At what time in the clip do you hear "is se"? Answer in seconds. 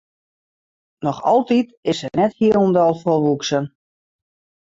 1.89-2.09